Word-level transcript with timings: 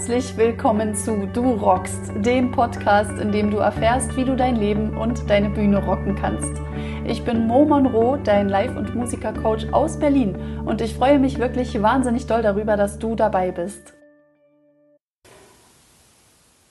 Herzlich 0.00 0.34
willkommen 0.38 0.94
zu 0.94 1.26
Du 1.26 1.42
rockst, 1.56 2.10
dem 2.24 2.52
Podcast, 2.52 3.20
in 3.20 3.32
dem 3.32 3.50
du 3.50 3.58
erfährst, 3.58 4.16
wie 4.16 4.24
du 4.24 4.34
dein 4.34 4.56
Leben 4.56 4.96
und 4.96 5.28
deine 5.28 5.50
Bühne 5.50 5.84
rocken 5.84 6.16
kannst. 6.16 6.58
Ich 7.06 7.22
bin 7.22 7.46
Mo 7.46 7.66
Monroe, 7.66 8.18
dein 8.24 8.48
Live- 8.48 8.78
und 8.78 8.94
Musikercoach 8.94 9.70
aus 9.74 9.98
Berlin 9.98 10.62
und 10.64 10.80
ich 10.80 10.94
freue 10.94 11.18
mich 11.18 11.38
wirklich 11.38 11.82
wahnsinnig 11.82 12.24
doll 12.24 12.40
darüber, 12.40 12.78
dass 12.78 12.98
du 12.98 13.14
dabei 13.14 13.50
bist. 13.50 13.92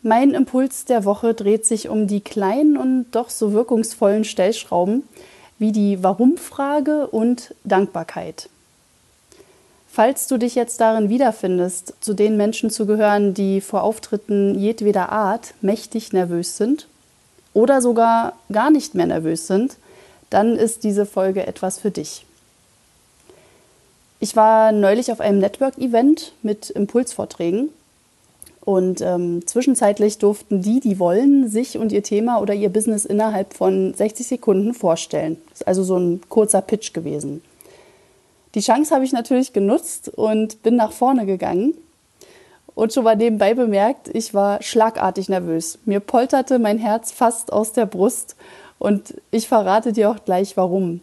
Mein 0.02 0.32
Impuls 0.32 0.86
der 0.86 1.06
Woche 1.06 1.36
dreht 1.36 1.68
sich 1.68 1.88
um 1.88 2.08
die 2.08 2.22
kleinen 2.22 2.78
und 2.78 3.12
doch 3.12 3.30
so 3.30 3.54
wirkungsvollen 3.54 4.24
Stellschrauben 4.24 5.04
wie 5.60 5.72
die 5.72 6.02
Warum-Frage 6.04 7.06
und 7.06 7.54
Dankbarkeit. 7.64 8.50
Falls 9.92 10.28
du 10.28 10.38
dich 10.38 10.54
jetzt 10.54 10.80
darin 10.82 11.10
wiederfindest, 11.10 11.96
zu 12.00 12.14
den 12.14 12.38
Menschen 12.38 12.70
zu 12.70 12.86
gehören, 12.86 13.34
die 13.34 13.60
vor 13.60 13.84
Auftritten 13.84 14.54
jedweder 14.58 15.12
Art 15.12 15.56
mächtig 15.62 16.14
nervös 16.14 16.58
sind 16.58 16.88
oder 17.54 17.82
sogar 17.82 18.34
gar 18.52 18.70
nicht 18.70 18.94
mehr 18.94 19.08
nervös 19.08 19.48
sind, 19.48 19.78
dann 20.30 20.56
ist 20.56 20.84
diese 20.84 21.08
Folge 21.08 21.48
etwas 21.48 21.80
für 21.80 21.90
dich. 21.90 22.26
Ich 24.20 24.36
war 24.36 24.72
neulich 24.72 25.12
auf 25.12 25.22
einem 25.22 25.40
Network-Event 25.40 26.34
mit 26.44 26.70
Impulsvorträgen 26.70 27.70
und 28.62 29.02
ähm, 29.02 29.48
zwischenzeitlich 29.48 30.20
durften 30.20 30.62
die, 30.62 30.82
die 30.82 31.00
wollen, 31.00 31.50
sich 31.50 31.80
und 31.80 31.92
ihr 31.92 32.04
Thema 32.04 32.40
oder 32.40 32.54
ihr 32.54 32.70
Business 32.70 33.06
innerhalb 33.06 33.56
von 33.56 33.96
60 33.96 34.28
Sekunden 34.28 34.76
vorstellen. 34.76 35.38
Das 35.50 35.62
ist 35.62 35.68
also 35.68 35.84
so 35.84 35.98
ein 35.98 36.22
kurzer 36.30 36.62
Pitch 36.62 36.94
gewesen. 36.94 37.42
Die 38.56 38.62
Chance 38.62 38.94
habe 38.94 39.06
ich 39.06 39.14
natürlich 39.14 39.54
genutzt 39.54 40.10
und 40.10 40.64
bin 40.64 40.76
nach 40.76 40.92
vorne 40.92 41.26
gegangen. 41.26 41.76
Und 42.76 42.94
schon 42.94 43.04
mal 43.04 43.16
nebenbei 43.16 43.54
bemerkt, 43.54 44.10
ich 44.14 44.34
war 44.34 44.62
schlagartig 44.64 45.30
nervös. 45.30 45.80
Mir 45.86 46.00
polterte 46.00 46.60
mein 46.60 46.78
Herz 46.78 47.12
fast 47.12 47.52
aus 47.52 47.74
der 47.74 47.86
Brust 47.86 48.36
und 48.80 49.16
ich 49.32 49.48
verrate 49.48 49.92
dir 49.92 50.10
auch 50.10 50.24
gleich 50.24 50.56
warum. 50.56 51.02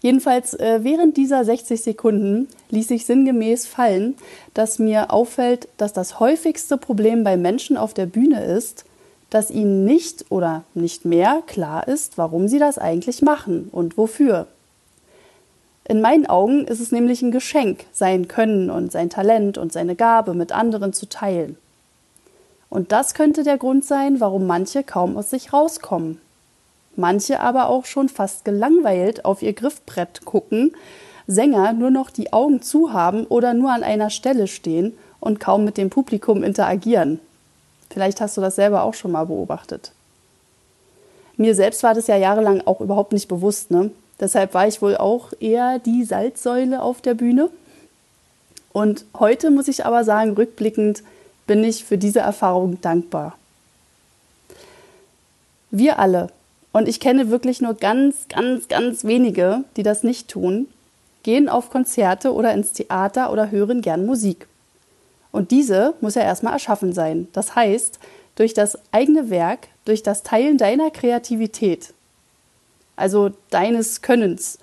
Jedenfalls 0.00 0.54
äh, 0.54 0.80
während 0.82 1.16
dieser 1.18 1.44
60 1.44 1.82
Sekunden 1.82 2.48
ließ 2.70 2.90
ich 2.90 3.04
sinngemäß 3.04 3.66
fallen, 3.66 4.16
dass 4.54 4.78
mir 4.78 5.12
auffällt, 5.12 5.68
dass 5.76 5.92
das 5.92 6.20
häufigste 6.20 6.78
Problem 6.78 7.22
bei 7.22 7.36
Menschen 7.36 7.76
auf 7.76 7.92
der 7.92 8.06
Bühne 8.06 8.42
ist, 8.42 8.86
dass 9.28 9.50
ihnen 9.50 9.84
nicht 9.84 10.24
oder 10.30 10.64
nicht 10.74 11.04
mehr 11.04 11.42
klar 11.46 11.86
ist, 11.86 12.16
warum 12.16 12.48
sie 12.48 12.58
das 12.58 12.78
eigentlich 12.78 13.20
machen 13.20 13.68
und 13.70 13.98
wofür. 13.98 14.46
In 15.84 16.00
meinen 16.00 16.26
Augen 16.26 16.66
ist 16.66 16.80
es 16.80 16.92
nämlich 16.92 17.22
ein 17.22 17.30
Geschenk, 17.30 17.84
sein 17.92 18.28
Können 18.28 18.70
und 18.70 18.92
sein 18.92 19.10
Talent 19.10 19.58
und 19.58 19.72
seine 19.72 19.96
Gabe 19.96 20.34
mit 20.34 20.52
anderen 20.52 20.92
zu 20.92 21.08
teilen. 21.08 21.56
Und 22.68 22.92
das 22.92 23.14
könnte 23.14 23.42
der 23.42 23.58
Grund 23.58 23.84
sein, 23.84 24.20
warum 24.20 24.46
manche 24.46 24.84
kaum 24.84 25.16
aus 25.16 25.30
sich 25.30 25.52
rauskommen. 25.52 26.20
Manche 26.96 27.40
aber 27.40 27.68
auch 27.68 27.84
schon 27.84 28.08
fast 28.08 28.44
gelangweilt 28.44 29.24
auf 29.24 29.42
ihr 29.42 29.52
Griffbrett 29.52 30.24
gucken, 30.24 30.72
Sänger 31.26 31.72
nur 31.72 31.90
noch 31.90 32.10
die 32.10 32.32
Augen 32.32 32.62
zu 32.62 32.92
haben 32.92 33.24
oder 33.26 33.54
nur 33.54 33.72
an 33.72 33.82
einer 33.82 34.10
Stelle 34.10 34.46
stehen 34.46 34.96
und 35.20 35.40
kaum 35.40 35.64
mit 35.64 35.76
dem 35.76 35.90
Publikum 35.90 36.42
interagieren. 36.42 37.20
Vielleicht 37.90 38.20
hast 38.20 38.36
du 38.36 38.40
das 38.40 38.56
selber 38.56 38.82
auch 38.82 38.94
schon 38.94 39.12
mal 39.12 39.26
beobachtet. 39.26 39.92
Mir 41.36 41.54
selbst 41.54 41.82
war 41.82 41.94
das 41.94 42.06
ja 42.06 42.16
jahrelang 42.16 42.62
auch 42.66 42.80
überhaupt 42.80 43.12
nicht 43.12 43.28
bewusst. 43.28 43.70
Ne? 43.70 43.90
Deshalb 44.20 44.54
war 44.54 44.68
ich 44.68 44.82
wohl 44.82 44.96
auch 44.96 45.32
eher 45.40 45.78
die 45.78 46.04
Salzsäule 46.04 46.82
auf 46.82 47.00
der 47.00 47.14
Bühne. 47.14 47.50
Und 48.72 49.04
heute 49.18 49.50
muss 49.50 49.66
ich 49.66 49.84
aber 49.86 50.04
sagen, 50.04 50.34
rückblickend 50.34 51.02
bin 51.46 51.64
ich 51.64 51.84
für 51.84 51.98
diese 51.98 52.20
Erfahrung 52.20 52.80
dankbar. 52.80 53.36
Wir 55.70 55.98
alle, 55.98 56.28
und 56.72 56.88
ich 56.88 57.00
kenne 57.00 57.30
wirklich 57.30 57.60
nur 57.60 57.74
ganz, 57.74 58.28
ganz, 58.28 58.68
ganz 58.68 59.04
wenige, 59.04 59.64
die 59.76 59.82
das 59.82 60.02
nicht 60.02 60.28
tun, 60.28 60.68
gehen 61.22 61.48
auf 61.48 61.70
Konzerte 61.70 62.32
oder 62.32 62.52
ins 62.52 62.72
Theater 62.72 63.32
oder 63.32 63.50
hören 63.50 63.80
gern 63.82 64.06
Musik. 64.06 64.46
Und 65.32 65.50
diese 65.50 65.94
muss 66.00 66.14
ja 66.14 66.22
erstmal 66.22 66.52
erschaffen 66.52 66.92
sein. 66.92 67.28
Das 67.32 67.54
heißt, 67.54 67.98
durch 68.36 68.54
das 68.54 68.78
eigene 68.92 69.30
Werk, 69.30 69.68
durch 69.84 70.02
das 70.02 70.22
Teilen 70.22 70.58
deiner 70.58 70.90
Kreativität, 70.90 71.92
also 73.00 73.30
deines 73.50 74.02
Könnens, 74.02 74.58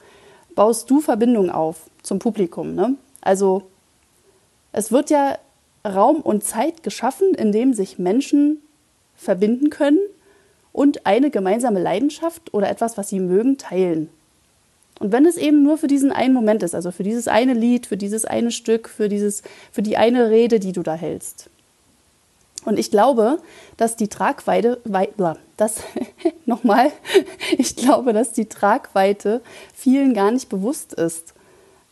baust 0.55 0.89
du 0.89 1.01
Verbindung 1.01 1.49
auf 1.49 1.89
zum 2.03 2.19
Publikum. 2.19 2.75
Ne? 2.75 2.95
Also 3.21 3.63
es 4.71 4.91
wird 4.91 5.09
ja 5.09 5.37
Raum 5.85 6.17
und 6.17 6.43
Zeit 6.43 6.83
geschaffen, 6.83 7.33
in 7.33 7.51
dem 7.51 7.73
sich 7.73 7.99
Menschen 7.99 8.61
verbinden 9.15 9.69
können 9.69 9.99
und 10.71 11.05
eine 11.05 11.31
gemeinsame 11.31 11.81
Leidenschaft 11.81 12.53
oder 12.53 12.69
etwas, 12.69 12.97
was 12.97 13.09
sie 13.09 13.19
mögen, 13.19 13.57
teilen. 13.57 14.09
Und 14.99 15.11
wenn 15.11 15.25
es 15.25 15.37
eben 15.37 15.63
nur 15.63 15.77
für 15.77 15.87
diesen 15.87 16.11
einen 16.11 16.33
Moment 16.33 16.63
ist, 16.63 16.73
also 16.73 16.91
für 16.91 17.03
dieses 17.03 17.27
eine 17.27 17.53
Lied, 17.53 17.85
für 17.85 17.97
dieses 17.97 18.25
eine 18.25 18.51
Stück, 18.51 18.89
für, 18.89 19.09
dieses, 19.09 19.43
für 19.71 19.81
die 19.81 19.97
eine 19.97 20.29
Rede, 20.29 20.59
die 20.59 20.71
du 20.71 20.81
da 20.83 20.95
hältst. 20.95 21.49
Und 22.67 22.77
ich 22.77 22.91
glaube, 22.91 23.39
dass 23.77 23.95
die 23.95 24.09
Tragweite, 24.09 24.81
das 25.55 25.75
nochmal, 26.45 26.91
ich 27.57 27.77
glaube, 27.77 28.11
dass 28.11 28.33
die 28.33 28.47
Tragweite 28.47 29.39
vielen 29.73 30.13
gar 30.13 30.31
nicht 30.31 30.49
bewusst 30.49 30.91
ist. 30.91 31.33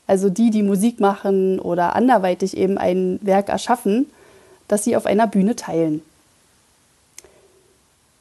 Also 0.06 0.30
die, 0.30 0.50
die 0.50 0.64
Musik 0.64 1.00
machen 1.00 1.62
oder 1.62 1.96
anderweitig 1.96 2.58
eben 2.58 2.78
ein 2.78 3.20
Werk 3.22 3.48
erschaffen, 3.48 4.12
dass 4.68 4.84
sie 4.84 4.98
auf 4.98 5.06
einer 5.06 5.28
Bühne 5.28 5.56
teilen. 5.56 6.02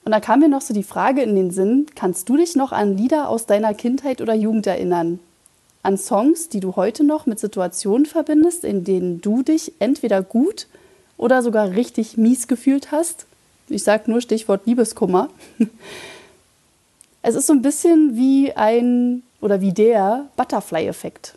Und 0.04 0.12
da 0.12 0.21
kam 0.21 0.38
mir 0.38 0.48
noch 0.48 0.62
so 0.62 0.72
die 0.72 0.84
Frage 0.84 1.22
in 1.22 1.34
den 1.34 1.50
Sinn, 1.50 1.86
kannst 1.97 2.28
du 2.28 2.36
dich 2.36 2.54
noch 2.54 2.71
an 2.71 2.97
Lieder 2.97 3.31
aus 3.31 3.47
deiner 3.47 3.75
Kindheit 3.75 4.21
oder 4.21 4.34
Jugend 4.34 4.69
erinnern? 4.69 5.19
An 5.82 5.98
Songs, 5.98 6.50
die 6.50 6.60
du 6.60 6.76
heute 6.76 7.03
noch 7.03 7.26
mit 7.26 7.41
Situationen 7.41 8.06
verbindest, 8.06 8.62
in 8.62 8.84
denen 8.84 9.21
du 9.21 9.42
dich 9.42 9.72
entweder 9.81 10.22
gut 10.22 10.69
oder 11.17 11.43
sogar 11.43 11.71
richtig 11.71 12.17
mies 12.17 12.49
gefühlt 12.49 12.93
hast. 12.93 13.27
Ich 13.69 13.83
sage 13.83 14.11
nur 14.11 14.21
Stichwort 14.21 14.67
Liebeskummer. 14.67 15.31
Es 17.23 17.35
ist 17.35 17.47
so 17.47 17.53
ein 17.55 17.63
bisschen 17.63 18.17
wie 18.17 18.53
ein 18.53 19.23
oder 19.41 19.61
wie 19.61 19.73
der 19.73 20.27
Butterfly-Effekt. 20.37 21.35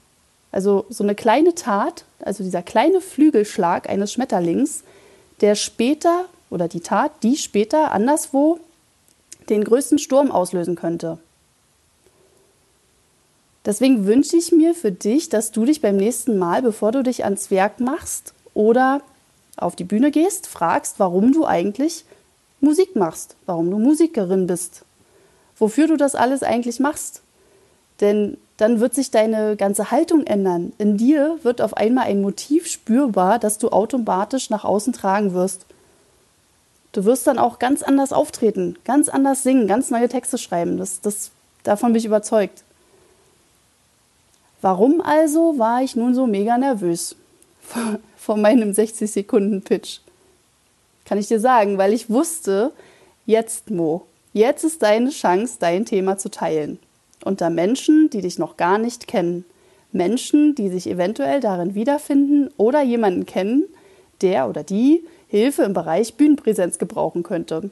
Also 0.52 0.86
so 0.90 1.04
eine 1.04 1.16
kleine 1.16 1.56
Tat, 1.56 2.04
also 2.20 2.44
dieser 2.44 2.62
kleine 2.62 3.00
Flügelschlag 3.00 3.90
eines 3.90 4.12
Schmetterlings, 4.12 4.84
der 5.42 5.56
später 5.56 6.26
oder 6.50 6.68
die 6.68 6.80
Tat, 6.80 7.12
die 7.24 7.38
später 7.38 7.92
anderswo 7.92 8.60
den 9.50 9.64
größten 9.64 10.00
Sturm 10.00 10.32
auslösen 10.32 10.76
könnte. 10.76 11.20
Deswegen 13.66 14.06
wünsche 14.06 14.38
ich 14.38 14.52
mir 14.52 14.74
für 14.74 14.92
dich, 14.92 15.30
dass 15.30 15.52
du 15.52 15.66
dich 15.66 15.82
beim 15.82 15.98
nächsten 15.98 16.38
Mal, 16.38 16.62
bevor 16.62 16.92
du 16.94 17.04
dich 17.04 17.26
ans 17.26 17.52
Werk 17.52 17.80
machst 17.80 18.34
oder 18.54 19.02
auf 19.58 19.76
die 19.76 19.84
Bühne 19.84 20.12
gehst, 20.12 20.48
fragst, 20.48 21.00
warum 21.00 21.34
du 21.34 21.46
eigentlich 21.46 22.06
Musik 22.62 22.96
machst, 22.96 23.36
warum 23.46 23.70
du 23.70 23.78
Musikerin 23.78 24.48
bist, 24.48 24.84
wofür 25.58 25.88
du 25.88 25.98
das 25.98 26.16
alles 26.16 26.44
eigentlich 26.44 26.80
machst. 26.80 27.22
Denn 28.00 28.38
dann 28.58 28.80
wird 28.80 28.96
sich 28.96 29.12
deine 29.12 29.56
ganze 29.56 29.92
Haltung 29.92 30.26
ändern. 30.26 30.74
In 30.78 30.98
dir 30.98 31.40
wird 31.44 31.62
auf 31.62 31.78
einmal 31.78 32.06
ein 32.06 32.22
Motiv 32.22 32.68
spürbar, 32.68 33.38
das 33.40 33.58
du 33.58 33.70
automatisch 33.70 34.50
nach 34.50 34.66
außen 34.66 34.94
tragen 34.94 35.34
wirst. 35.34 35.66
Du 36.92 37.06
wirst 37.06 37.28
dann 37.28 37.38
auch 37.38 37.60
ganz 37.60 37.84
anders 37.84 38.12
auftreten, 38.14 38.76
ganz 38.84 39.10
anders 39.10 39.44
singen, 39.44 39.68
ganz 39.68 39.92
neue 39.92 40.10
Texte 40.10 40.40
schreiben. 40.40 40.78
Das, 40.78 41.02
das, 41.02 41.32
davon 41.64 41.94
bin 41.94 42.00
ich 42.00 42.06
überzeugt. 42.06 42.64
Warum 44.62 45.02
also 45.02 45.60
war 45.60 45.84
ich 45.84 45.96
nun 45.96 46.16
so 46.16 46.26
mega 46.26 46.58
nervös? 46.58 47.16
Vor 48.28 48.36
meinem 48.36 48.72
60-Sekunden-Pitch. 48.72 50.00
Kann 51.06 51.18
ich 51.18 51.30
dir 51.30 51.40
sagen, 51.40 51.78
weil 51.78 51.94
ich 51.94 52.10
wusste, 52.10 52.74
jetzt 53.26 53.72
Mo, 53.72 54.06
jetzt 54.34 54.66
ist 54.66 54.84
deine 54.84 55.12
Chance, 55.12 55.56
dein 55.62 55.86
Thema 55.86 56.18
zu 56.18 56.30
teilen. 56.30 56.78
Unter 57.24 57.50
Menschen, 57.50 58.10
die 58.10 58.20
dich 58.20 58.38
noch 58.38 58.58
gar 58.58 58.80
nicht 58.80 59.08
kennen. 59.08 59.46
Menschen, 59.94 60.56
die 60.56 60.68
sich 60.68 60.90
eventuell 60.90 61.40
darin 61.40 61.74
wiederfinden 61.74 62.50
oder 62.58 62.82
jemanden 62.82 63.26
kennen, 63.26 63.64
der 64.20 64.50
oder 64.50 64.64
die 64.64 65.06
Hilfe 65.30 65.64
im 65.64 65.72
Bereich 65.72 66.16
Bühnenpräsenz 66.16 66.80
gebrauchen 66.80 67.24
könnte. 67.24 67.72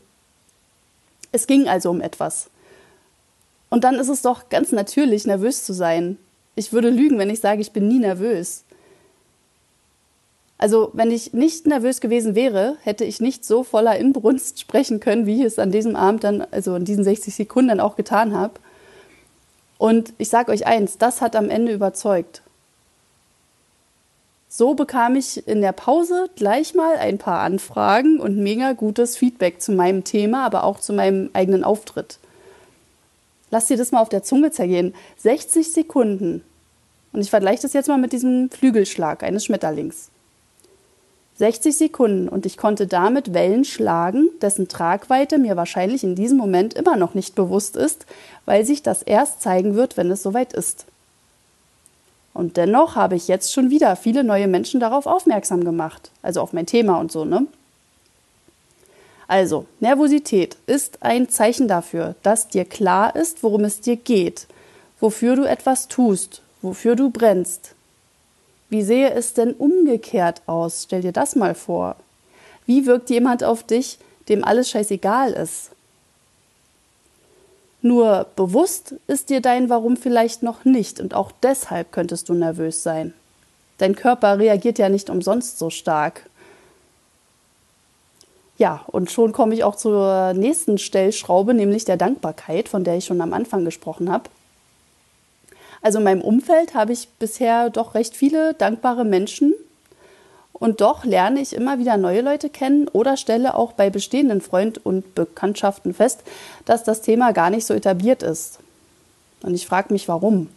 Es 1.33 1.47
ging 1.47 1.67
also 1.67 1.89
um 1.89 1.99
etwas. 1.99 2.49
Und 3.69 3.83
dann 3.83 3.95
ist 3.95 4.07
es 4.07 4.21
doch 4.21 4.47
ganz 4.47 4.71
natürlich, 4.71 5.27
nervös 5.27 5.65
zu 5.65 5.73
sein. 5.73 6.17
Ich 6.55 6.71
würde 6.71 6.91
lügen, 6.91 7.19
wenn 7.19 7.29
ich 7.29 7.41
sage, 7.41 7.59
ich 7.59 7.73
bin 7.73 7.89
nie 7.89 7.99
nervös. 7.99 8.63
Also, 10.57 10.91
wenn 10.93 11.11
ich 11.11 11.33
nicht 11.33 11.67
nervös 11.67 11.99
gewesen 11.99 12.33
wäre, 12.33 12.77
hätte 12.83 13.03
ich 13.03 13.19
nicht 13.19 13.43
so 13.43 13.63
voller 13.63 13.97
Inbrunst 13.97 14.59
sprechen 14.59 14.99
können, 15.01 15.25
wie 15.25 15.39
ich 15.39 15.45
es 15.45 15.59
an 15.59 15.71
diesem 15.71 15.95
Abend 15.95 16.23
dann, 16.23 16.41
also 16.51 16.75
in 16.75 16.85
diesen 16.85 17.03
60 17.03 17.35
Sekunden 17.35 17.69
dann 17.69 17.79
auch 17.81 17.97
getan 17.97 18.33
habe. 18.33 18.53
Und 19.77 20.13
ich 20.17 20.29
sage 20.29 20.51
euch 20.51 20.65
eins, 20.65 20.97
das 20.97 21.21
hat 21.21 21.35
am 21.35 21.49
Ende 21.49 21.73
überzeugt. 21.73 22.41
So 24.47 24.73
bekam 24.73 25.17
ich 25.17 25.45
in 25.49 25.59
der 25.59 25.73
Pause 25.73 26.29
gleich 26.37 26.73
mal 26.73 26.95
ein 26.95 27.17
paar 27.17 27.41
Anfragen 27.41 28.21
und 28.21 28.37
mega 28.37 28.71
gutes 28.71 29.17
Feedback 29.17 29.61
zu 29.61 29.73
meinem 29.73 30.05
Thema, 30.05 30.45
aber 30.45 30.63
auch 30.63 30.79
zu 30.79 30.93
meinem 30.93 31.29
eigenen 31.33 31.65
Auftritt. 31.65 32.19
Lass 33.51 33.67
dir 33.67 33.75
das 33.75 33.91
mal 33.91 33.99
auf 33.99 34.07
der 34.07 34.23
Zunge 34.23 34.51
zergehen. 34.51 34.95
60 35.17 35.73
Sekunden. 35.73 36.41
Und 37.11 37.19
ich 37.19 37.29
vergleiche 37.29 37.63
das 37.63 37.73
jetzt 37.73 37.87
mal 37.87 37.97
mit 37.97 38.13
diesem 38.13 38.49
Flügelschlag 38.49 39.23
eines 39.23 39.43
Schmetterlings. 39.43 40.09
60 41.37 41.77
Sekunden 41.77 42.29
und 42.29 42.45
ich 42.45 42.55
konnte 42.55 42.87
damit 42.87 43.33
Wellen 43.33 43.65
schlagen, 43.65 44.29
dessen 44.41 44.67
Tragweite 44.67 45.37
mir 45.37 45.57
wahrscheinlich 45.57 46.03
in 46.03 46.15
diesem 46.15 46.37
Moment 46.37 46.73
immer 46.73 46.95
noch 46.95 47.13
nicht 47.13 47.35
bewusst 47.35 47.75
ist, 47.75 48.05
weil 48.45 48.65
sich 48.65 48.83
das 48.83 49.01
erst 49.01 49.41
zeigen 49.41 49.75
wird, 49.75 49.97
wenn 49.97 50.09
es 50.11 50.23
soweit 50.23 50.53
ist. 50.53 50.85
Und 52.33 52.57
dennoch 52.57 52.95
habe 52.95 53.15
ich 53.15 53.27
jetzt 53.27 53.53
schon 53.53 53.69
wieder 53.69 53.95
viele 53.95 54.23
neue 54.23 54.47
Menschen 54.47 54.79
darauf 54.79 55.05
aufmerksam 55.05 55.63
gemacht, 55.63 56.11
also 56.21 56.41
auf 56.41 56.53
mein 56.53 56.65
Thema 56.65 56.99
und 56.99 57.11
so, 57.11 57.25
ne? 57.25 57.47
Also, 59.27 59.65
Nervosität 59.79 60.55
ist 60.67 61.01
ein 61.01 61.29
Zeichen 61.29 61.67
dafür, 61.67 62.15
dass 62.21 62.47
dir 62.47 62.63
klar 62.63 63.15
ist, 63.15 63.41
worum 63.41 63.63
es 63.63 63.81
dir 63.81 63.95
geht, 63.95 64.47
wofür 64.99 65.35
du 65.35 65.43
etwas 65.43 65.87
tust, 65.87 66.41
wofür 66.61 66.95
du 66.95 67.09
brennst, 67.09 67.74
wie 68.75 68.83
sehe 68.83 69.13
es 69.13 69.33
denn 69.33 69.53
umgekehrt 69.53 70.41
aus? 70.47 70.83
Stell 70.83 70.99
dir 70.99 71.13
das 71.13 71.37
mal 71.37 71.55
vor. 71.55 71.95
Wie 72.65 72.85
wirkt 72.85 73.09
jemand 73.09 73.41
auf 73.41 73.63
dich, 73.63 73.99
dem 74.27 74.43
alles 74.43 74.69
scheißegal 74.69 75.31
ist? 75.31 75.69
Nur 77.81 78.25
bewusst 78.35 78.95
ist 79.07 79.29
dir 79.29 79.39
dein 79.39 79.69
Warum 79.69 79.95
vielleicht 79.95 80.43
noch 80.43 80.65
nicht 80.65 80.99
und 80.99 81.13
auch 81.13 81.31
deshalb 81.41 81.93
könntest 81.93 82.27
du 82.27 82.33
nervös 82.33 82.83
sein. 82.83 83.13
Dein 83.77 83.95
Körper 83.95 84.39
reagiert 84.39 84.77
ja 84.77 84.89
nicht 84.89 85.09
umsonst 85.09 85.57
so 85.57 85.69
stark. 85.69 86.29
Ja, 88.57 88.83
und 88.87 89.09
schon 89.09 89.31
komme 89.31 89.53
ich 89.53 89.63
auch 89.63 89.77
zur 89.77 90.33
nächsten 90.33 90.79
Stellschraube, 90.79 91.53
nämlich 91.53 91.85
der 91.85 91.95
Dankbarkeit, 91.95 92.67
von 92.67 92.83
der 92.83 92.97
ich 92.97 93.05
schon 93.05 93.21
am 93.21 93.31
Anfang 93.31 93.63
gesprochen 93.63 94.11
habe. 94.11 94.29
Also 95.85 95.99
in 95.99 96.05
meinem 96.05 96.21
Umfeld 96.21 96.73
habe 96.73 96.93
ich 96.93 97.09
bisher 97.19 97.69
doch 97.69 97.93
recht 97.93 98.15
viele 98.17 98.55
dankbare 98.55 99.05
Menschen 99.05 99.53
und 100.51 100.81
doch 100.81 101.05
lerne 101.05 101.39
ich 101.39 101.53
immer 101.53 101.77
wieder 101.77 101.95
neue 101.95 102.21
Leute 102.21 102.49
kennen 102.49 102.87
oder 102.87 103.17
stelle 103.17 103.53
auch 103.53 103.73
bei 103.73 103.91
bestehenden 103.91 104.41
Freund- 104.41 104.83
und 104.83 105.13
Bekanntschaften 105.13 105.93
fest, 105.93 106.23
dass 106.65 106.83
das 106.83 107.03
Thema 107.03 107.33
gar 107.33 107.51
nicht 107.51 107.67
so 107.67 107.75
etabliert 107.75 108.23
ist. 108.23 108.57
Und 109.43 109.53
ich 109.53 109.67
frage 109.67 109.93
mich, 109.93 110.07
warum. 110.07 110.49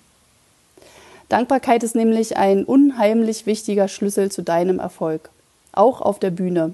Dankbarkeit 1.29 1.83
ist 1.83 1.95
nämlich 1.95 2.39
ein 2.39 2.65
unheimlich 2.65 3.45
wichtiger 3.45 3.89
Schlüssel 3.89 4.33
zu 4.33 4.43
deinem 4.43 4.79
Erfolg, 4.79 5.29
auch 5.73 6.01
auf 6.01 6.19
der 6.19 6.31
Bühne. 6.31 6.73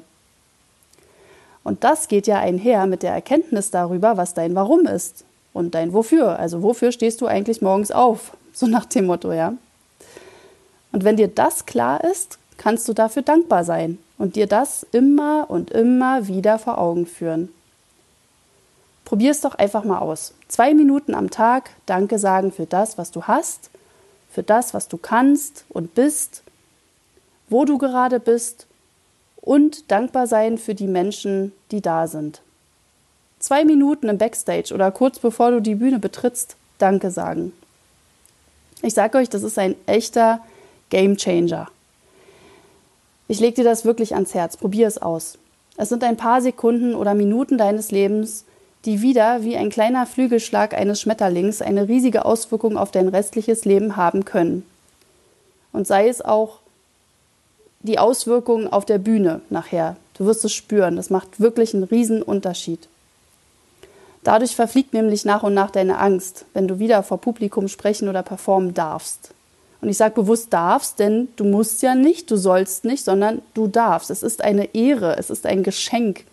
Und 1.65 1.83
das 1.83 2.07
geht 2.07 2.29
ja 2.29 2.39
einher 2.39 2.87
mit 2.87 3.03
der 3.03 3.15
Erkenntnis 3.15 3.73
darüber, 3.73 4.17
was 4.17 4.33
dein 4.33 4.55
Warum 4.55 4.87
ist 4.87 5.25
und 5.55 5.75
dein 5.75 5.95
Wofür. 5.95 6.39
Also 6.39 6.63
wofür 6.63 6.93
stehst 6.93 7.23
du 7.23 7.27
eigentlich 7.27 7.63
morgens 7.63 7.91
auf? 7.91 8.37
So 8.57 8.69
nach 8.69 8.85
dem 8.85 9.07
Motto, 9.07 9.33
ja. 9.33 9.55
Und 10.93 11.03
wenn 11.03 11.17
dir 11.17 11.27
das 11.27 11.67
klar 11.67 12.05
ist, 12.05 12.39
kannst 12.57 12.87
du 12.87 12.93
dafür 12.93 13.23
dankbar 13.23 13.65
sein 13.65 13.99
und 14.17 14.37
dir 14.37 14.47
das 14.47 14.87
immer 14.93 15.47
und 15.51 15.73
immer 15.73 16.29
wieder 16.29 16.61
vor 16.61 16.79
Augen 16.79 17.07
führen. 17.07 17.49
Probier 19.05 19.33
es 19.33 19.41
doch 19.41 19.57
einfach 19.57 19.83
mal 19.83 19.99
aus. 19.99 20.35
Zwei 20.47 20.73
Minuten 20.73 21.17
am 21.17 21.31
Tag 21.31 21.71
Danke 21.87 22.21
sagen 22.21 22.53
für 22.53 22.67
das, 22.67 22.97
was 22.97 23.11
du 23.11 23.25
hast, 23.25 23.71
für 24.31 24.45
das, 24.45 24.73
was 24.73 24.87
du 24.87 24.99
kannst 24.99 25.65
und 25.69 25.97
bist, 25.97 26.45
wo 27.49 27.65
du 27.65 27.77
gerade 27.77 28.21
bist 28.21 28.69
und 29.41 29.91
dankbar 29.91 30.29
sein 30.29 30.59
für 30.59 30.77
die 30.77 30.87
Menschen, 30.87 31.51
die 31.73 31.81
da 31.81 32.07
sind. 32.07 32.41
Zwei 33.45 33.67
Minuten 33.67 34.09
im 34.09 34.17
Backstage 34.17 34.73
oder 34.73 34.91
kurz 34.91 35.19
bevor 35.19 35.51
du 35.51 35.61
die 35.61 35.75
Bühne 35.75 35.99
betrittst, 35.99 36.57
Danke 36.79 37.11
sagen. 37.11 37.53
Ich 38.81 38.95
sage 38.95 39.19
euch, 39.19 39.29
das 39.29 39.43
ist 39.43 39.59
ein 39.59 39.75
echter 39.85 40.41
Game 40.89 41.19
Changer. 41.19 41.69
Ich 43.29 43.41
lege 43.41 43.57
dir 43.57 43.65
das 43.65 43.85
wirklich 43.85 44.15
ans 44.15 44.33
Herz. 44.33 44.57
Probier 44.57 44.87
es 44.87 44.97
aus. 44.97 45.37
Es 45.77 45.91
sind 45.91 46.05
ein 46.05 46.17
paar 46.17 46.41
Sekunden 46.41 46.95
oder 46.95 47.13
Minuten 47.13 47.59
deines 47.59 47.91
Lebens, 47.91 48.47
die 48.87 49.03
wieder 49.03 49.45
wie 49.45 49.59
ein 49.59 49.69
kleiner 49.69 50.07
Flügelschlag 50.07 50.73
eines 50.73 51.03
Schmetterlings 51.03 51.61
eine 51.61 51.87
riesige 51.87 52.25
Auswirkung 52.25 52.79
auf 52.79 52.93
dein 52.93 53.09
restliches 53.09 53.67
Leben 53.67 53.97
haben 53.97 54.25
können. 54.25 54.65
Und 55.71 55.87
sei 55.87 56.09
es 56.09 56.23
auch 56.23 56.61
die 57.81 57.99
Auswirkungen 57.99 58.73
auf 58.73 58.87
der 58.87 58.97
Bühne 58.97 59.43
nachher. 59.51 59.99
Du 60.17 60.25
wirst 60.25 60.47
es 60.47 60.55
spüren. 60.55 60.97
Das 60.97 61.11
macht 61.11 61.41
wirklich 61.41 61.75
einen 61.75 61.85
riesen 61.85 62.23
Unterschied. 62.23 62.89
Dadurch 64.25 64.57
verfliegt 64.57 64.95
nämlich 64.95 65.27
nach 65.27 65.43
und 65.43 65.53
nach 65.53 65.71
deine 65.71 65.99
Angst, 65.99 66.47
wenn 66.55 66.67
du 66.67 66.79
wieder 66.79 67.03
vor 67.03 67.21
Publikum 67.21 67.69
sprechen 67.69 68.09
oder 68.09 68.23
performen 68.23 68.73
darfst. 68.73 69.35
Und 69.83 69.91
ich 69.91 69.99
sage 69.99 70.15
bewusst 70.15 70.51
darfst, 70.51 70.99
denn 70.99 71.29
du 71.37 71.45
musst 71.45 71.83
ja 71.83 71.95
nicht, 71.95 72.31
du 72.31 72.37
sollst 72.37 72.87
nicht, 72.87 73.05
sondern 73.05 73.43
du 73.53 73.67
darfst. 73.67 74.11
Es 74.11 74.23
ist 74.23 74.43
eine 74.43 74.75
Ehre, 74.75 75.19
es 75.19 75.29
ist 75.29 75.45
ein 75.45 75.63
Geschenk. 75.63 76.25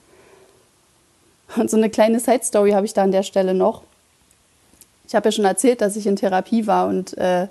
Und 1.57 1.69
so 1.69 1.75
eine 1.75 1.89
kleine 1.89 2.21
Side-Story 2.21 2.71
habe 2.71 2.85
ich 2.85 2.93
da 2.93 3.03
an 3.03 3.11
der 3.11 3.23
Stelle 3.23 3.53
noch. 3.53 3.83
Ich 5.05 5.13
habe 5.13 5.27
ja 5.27 5.33
schon 5.33 5.43
erzählt, 5.43 5.81
dass 5.81 5.97
ich 5.97 6.07
in 6.07 6.15
Therapie 6.15 6.67
war 6.67 6.87
und 6.87 7.17
äh, 7.17 7.47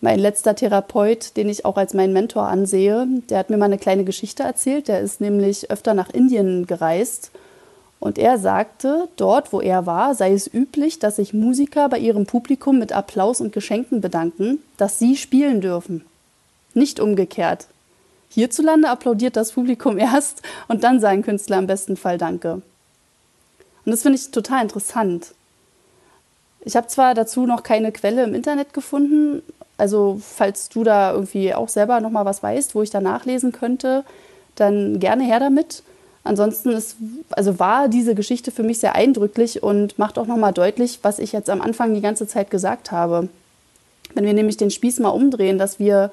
mein 0.00 0.18
letzter 0.18 0.56
Therapeut, 0.56 1.36
den 1.36 1.48
ich 1.48 1.64
auch 1.64 1.76
als 1.76 1.94
meinen 1.94 2.12
Mentor 2.12 2.48
ansehe, 2.48 3.06
der 3.30 3.38
hat 3.38 3.48
mir 3.48 3.58
mal 3.58 3.66
eine 3.66 3.78
kleine 3.78 4.02
Geschichte 4.02 4.42
erzählt. 4.42 4.88
Der 4.88 5.00
ist 5.00 5.20
nämlich 5.20 5.70
öfter 5.70 5.94
nach 5.94 6.10
Indien 6.10 6.66
gereist 6.66 7.30
und 7.98 8.18
er 8.18 8.38
sagte, 8.38 9.08
dort, 9.16 9.52
wo 9.52 9.60
er 9.60 9.86
war, 9.86 10.14
sei 10.14 10.32
es 10.32 10.52
üblich, 10.52 10.98
dass 10.98 11.16
sich 11.16 11.32
Musiker 11.32 11.88
bei 11.88 11.98
ihrem 11.98 12.26
Publikum 12.26 12.78
mit 12.78 12.92
Applaus 12.92 13.40
und 13.40 13.52
Geschenken 13.52 14.00
bedanken, 14.00 14.62
dass 14.76 14.98
sie 14.98 15.16
spielen 15.16 15.60
dürfen. 15.60 16.04
Nicht 16.74 17.00
umgekehrt. 17.00 17.66
Hierzulande 18.28 18.90
applaudiert 18.90 19.36
das 19.36 19.52
Publikum 19.52 19.98
erst 19.98 20.42
und 20.68 20.84
dann 20.84 21.00
sagen 21.00 21.22
Künstler 21.22 21.58
im 21.58 21.66
besten 21.66 21.96
Fall 21.96 22.18
Danke. 22.18 22.62
Und 23.84 23.92
das 23.92 24.02
finde 24.02 24.18
ich 24.18 24.30
total 24.30 24.62
interessant. 24.62 25.32
Ich 26.60 26.76
habe 26.76 26.88
zwar 26.88 27.14
dazu 27.14 27.46
noch 27.46 27.62
keine 27.62 27.92
Quelle 27.92 28.24
im 28.24 28.34
Internet 28.34 28.74
gefunden, 28.74 29.42
also 29.78 30.20
falls 30.20 30.68
du 30.68 30.84
da 30.84 31.12
irgendwie 31.12 31.54
auch 31.54 31.68
selber 31.68 32.00
noch 32.00 32.10
mal 32.10 32.24
was 32.24 32.42
weißt, 32.42 32.74
wo 32.74 32.82
ich 32.82 32.90
da 32.90 33.00
nachlesen 33.00 33.52
könnte, 33.52 34.04
dann 34.54 34.98
gerne 35.00 35.24
her 35.24 35.38
damit. 35.38 35.82
Ansonsten 36.26 36.70
ist, 36.70 36.96
also 37.30 37.58
war 37.58 37.88
diese 37.88 38.14
Geschichte 38.14 38.50
für 38.50 38.62
mich 38.62 38.80
sehr 38.80 38.94
eindrücklich 38.94 39.62
und 39.62 39.98
macht 39.98 40.18
auch 40.18 40.26
nochmal 40.26 40.52
deutlich, 40.52 41.00
was 41.02 41.18
ich 41.18 41.32
jetzt 41.32 41.48
am 41.48 41.62
Anfang 41.62 41.94
die 41.94 42.00
ganze 42.00 42.26
Zeit 42.26 42.50
gesagt 42.50 42.90
habe. 42.90 43.28
Wenn 44.14 44.24
wir 44.24 44.34
nämlich 44.34 44.56
den 44.56 44.70
Spieß 44.70 44.98
mal 45.00 45.10
umdrehen, 45.10 45.58
dass 45.58 45.78
wir 45.78 46.10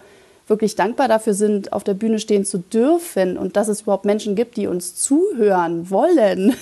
wirklich 0.48 0.76
dankbar 0.76 1.08
dafür 1.08 1.34
sind, 1.34 1.74
auf 1.74 1.84
der 1.84 1.94
Bühne 1.94 2.20
stehen 2.20 2.46
zu 2.46 2.58
dürfen 2.58 3.38
und 3.38 3.56
dass 3.56 3.68
es 3.68 3.82
überhaupt 3.82 4.06
Menschen 4.06 4.36
gibt, 4.36 4.58
die 4.58 4.68
uns 4.68 4.96
zuhören 4.96 5.90
wollen, 5.90 6.54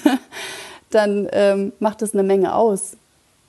dann 0.92 1.28
ähm, 1.32 1.74
macht 1.80 2.02
es 2.02 2.14
eine 2.14 2.24
Menge 2.24 2.56
aus. 2.56 2.94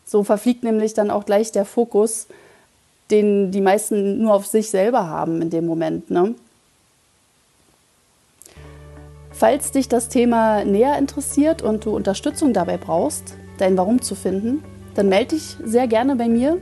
So 0.04 0.24
verfliegt 0.24 0.64
nämlich 0.64 0.94
dann 0.94 1.10
auch 1.10 1.26
gleich 1.26 1.52
der 1.52 1.64
Fokus, 1.64 2.26
den 3.10 3.50
die 3.50 3.60
meisten 3.60 4.22
nur 4.22 4.34
auf 4.34 4.46
sich 4.46 4.70
selber 4.70 5.06
haben 5.06 5.42
in 5.42 5.50
dem 5.50 5.66
Moment. 5.66 6.10
Ne? 6.10 6.34
Falls 9.42 9.72
dich 9.72 9.88
das 9.88 10.08
Thema 10.08 10.64
näher 10.64 10.96
interessiert 10.98 11.62
und 11.62 11.84
du 11.84 11.96
Unterstützung 11.96 12.52
dabei 12.52 12.76
brauchst, 12.76 13.34
dein 13.58 13.76
Warum 13.76 14.00
zu 14.00 14.14
finden, 14.14 14.62
dann 14.94 15.08
melde 15.08 15.34
dich 15.34 15.56
sehr 15.64 15.88
gerne 15.88 16.14
bei 16.14 16.28
mir. 16.28 16.58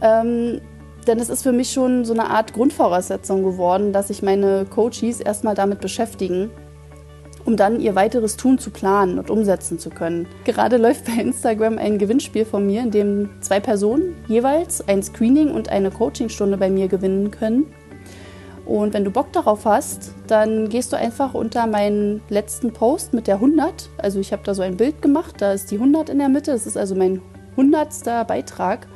Ähm, 0.00 0.60
denn 1.08 1.18
es 1.18 1.28
ist 1.28 1.42
für 1.42 1.50
mich 1.50 1.72
schon 1.72 2.04
so 2.04 2.12
eine 2.12 2.30
Art 2.30 2.52
Grundvoraussetzung 2.52 3.42
geworden, 3.42 3.92
dass 3.92 4.06
sich 4.06 4.22
meine 4.22 4.66
Coaches 4.66 5.18
erstmal 5.18 5.56
damit 5.56 5.80
beschäftigen, 5.80 6.52
um 7.44 7.56
dann 7.56 7.80
ihr 7.80 7.96
weiteres 7.96 8.36
Tun 8.36 8.60
zu 8.60 8.70
planen 8.70 9.18
und 9.18 9.28
umsetzen 9.28 9.80
zu 9.80 9.90
können. 9.90 10.28
Gerade 10.44 10.76
läuft 10.76 11.06
bei 11.06 11.20
Instagram 11.20 11.78
ein 11.78 11.98
Gewinnspiel 11.98 12.44
von 12.44 12.66
mir, 12.66 12.82
in 12.82 12.92
dem 12.92 13.30
zwei 13.40 13.58
Personen 13.58 14.14
jeweils 14.28 14.86
ein 14.86 15.02
Screening 15.02 15.50
und 15.50 15.70
eine 15.70 15.90
Coachingstunde 15.90 16.56
bei 16.56 16.70
mir 16.70 16.86
gewinnen 16.86 17.32
können. 17.32 17.66
Und 18.68 18.92
wenn 18.92 19.02
du 19.02 19.10
Bock 19.10 19.32
darauf 19.32 19.64
hast, 19.64 20.12
dann 20.26 20.68
gehst 20.68 20.92
du 20.92 20.96
einfach 20.96 21.32
unter 21.32 21.66
meinen 21.66 22.20
letzten 22.28 22.70
Post 22.74 23.14
mit 23.14 23.26
der 23.26 23.36
100. 23.36 23.88
Also 23.96 24.20
ich 24.20 24.30
habe 24.30 24.42
da 24.44 24.54
so 24.54 24.60
ein 24.60 24.76
Bild 24.76 25.00
gemacht, 25.00 25.36
da 25.38 25.52
ist 25.54 25.70
die 25.70 25.76
100 25.76 26.10
in 26.10 26.18
der 26.18 26.28
Mitte. 26.28 26.52
Das 26.52 26.66
ist 26.66 26.76
also 26.76 26.94
mein 26.94 27.22
100. 27.52 28.28
Beitrag. 28.28 28.86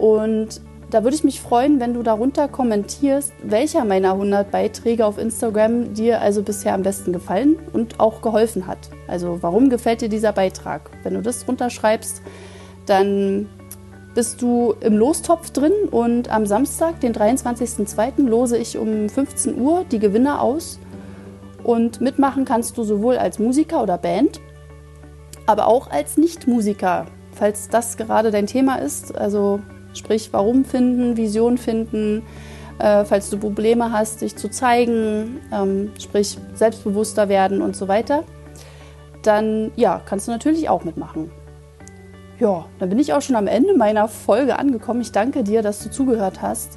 Und 0.00 0.60
da 0.90 1.04
würde 1.04 1.14
ich 1.14 1.22
mich 1.22 1.40
freuen, 1.40 1.78
wenn 1.78 1.94
du 1.94 2.02
darunter 2.02 2.48
kommentierst, 2.48 3.32
welcher 3.44 3.84
meiner 3.84 4.14
100 4.14 4.50
Beiträge 4.50 5.06
auf 5.06 5.16
Instagram 5.16 5.94
dir 5.94 6.20
also 6.20 6.42
bisher 6.42 6.74
am 6.74 6.82
besten 6.82 7.12
gefallen 7.12 7.60
und 7.72 8.00
auch 8.00 8.20
geholfen 8.20 8.66
hat. 8.66 8.90
Also 9.06 9.38
warum 9.42 9.70
gefällt 9.70 10.00
dir 10.00 10.08
dieser 10.08 10.32
Beitrag? 10.32 10.90
Wenn 11.04 11.14
du 11.14 11.22
das 11.22 11.44
drunter 11.44 11.70
schreibst, 11.70 12.20
dann 12.86 13.48
bist 14.14 14.42
du 14.42 14.74
im 14.80 14.96
Lostopf 14.96 15.50
drin 15.50 15.72
und 15.90 16.30
am 16.30 16.46
Samstag, 16.46 17.00
den 17.00 17.14
23.02., 17.14 18.26
lose 18.28 18.58
ich 18.58 18.76
um 18.76 19.08
15 19.08 19.58
Uhr 19.58 19.84
die 19.90 19.98
Gewinner 19.98 20.42
aus. 20.42 20.78
Und 21.64 22.00
mitmachen 22.00 22.44
kannst 22.44 22.76
du 22.76 22.82
sowohl 22.82 23.16
als 23.16 23.38
Musiker 23.38 23.82
oder 23.82 23.96
Band, 23.96 24.40
aber 25.46 25.68
auch 25.68 25.90
als 25.90 26.16
Nichtmusiker, 26.16 27.06
falls 27.32 27.68
das 27.68 27.96
gerade 27.96 28.30
dein 28.30 28.46
Thema 28.46 28.76
ist. 28.76 29.16
Also 29.16 29.60
sprich, 29.94 30.30
warum 30.32 30.64
finden, 30.64 31.16
Vision 31.16 31.58
finden, 31.58 32.22
äh, 32.78 33.04
falls 33.04 33.30
du 33.30 33.38
Probleme 33.38 33.92
hast, 33.92 34.22
dich 34.22 34.36
zu 34.36 34.50
zeigen, 34.50 35.40
ähm, 35.52 35.92
sprich 35.98 36.38
selbstbewusster 36.54 37.28
werden 37.28 37.62
und 37.62 37.76
so 37.76 37.86
weiter. 37.88 38.24
Dann 39.22 39.70
ja, 39.76 40.02
kannst 40.04 40.26
du 40.26 40.32
natürlich 40.32 40.68
auch 40.68 40.84
mitmachen. 40.84 41.30
Ja, 42.42 42.64
dann 42.80 42.88
bin 42.88 42.98
ich 42.98 43.12
auch 43.12 43.22
schon 43.22 43.36
am 43.36 43.46
Ende 43.46 43.72
meiner 43.72 44.08
Folge 44.08 44.58
angekommen. 44.58 45.00
Ich 45.00 45.12
danke 45.12 45.44
dir, 45.44 45.62
dass 45.62 45.78
du 45.78 45.92
zugehört 45.92 46.42
hast. 46.42 46.76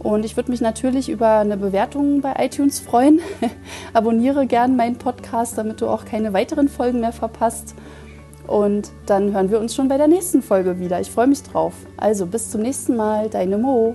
Und 0.00 0.24
ich 0.24 0.34
würde 0.34 0.50
mich 0.50 0.60
natürlich 0.60 1.08
über 1.08 1.38
eine 1.38 1.56
Bewertung 1.56 2.20
bei 2.20 2.34
iTunes 2.44 2.80
freuen. 2.80 3.20
Abonniere 3.92 4.48
gern 4.48 4.74
meinen 4.74 4.96
Podcast, 4.96 5.56
damit 5.56 5.80
du 5.80 5.86
auch 5.86 6.04
keine 6.04 6.32
weiteren 6.32 6.66
Folgen 6.66 6.98
mehr 6.98 7.12
verpasst. 7.12 7.76
Und 8.48 8.90
dann 9.06 9.32
hören 9.32 9.52
wir 9.52 9.60
uns 9.60 9.76
schon 9.76 9.86
bei 9.86 9.98
der 9.98 10.08
nächsten 10.08 10.42
Folge 10.42 10.80
wieder. 10.80 11.00
Ich 11.00 11.12
freue 11.12 11.28
mich 11.28 11.44
drauf. 11.44 11.74
Also 11.96 12.26
bis 12.26 12.50
zum 12.50 12.62
nächsten 12.62 12.96
Mal, 12.96 13.30
deine 13.30 13.56
Mo. 13.56 13.94